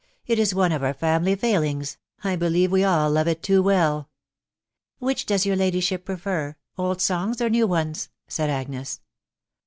[0.17, 3.61] *' It is one of our family failings,— I believe we all love it too
[3.61, 4.05] well." g€
[4.97, 9.01] Which does your ladyship prefer, old songs or new ones?" said Agnes.